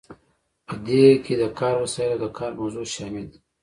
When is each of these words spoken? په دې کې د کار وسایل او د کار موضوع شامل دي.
په 0.67 0.75
دې 0.87 1.05
کې 1.23 1.33
د 1.41 1.43
کار 1.59 1.75
وسایل 1.83 2.11
او 2.13 2.19
د 2.23 2.27
کار 2.37 2.51
موضوع 2.59 2.85
شامل 2.95 3.25
دي. 3.31 3.39